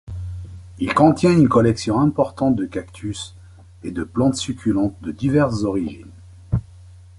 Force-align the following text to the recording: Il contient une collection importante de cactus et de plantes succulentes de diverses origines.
Il 0.79 0.95
contient 0.95 1.29
une 1.31 1.47
collection 1.47 1.99
importante 1.99 2.55
de 2.55 2.65
cactus 2.65 3.35
et 3.83 3.91
de 3.91 4.03
plantes 4.03 4.33
succulentes 4.33 4.99
de 5.03 5.11
diverses 5.11 5.61
origines. 5.63 6.09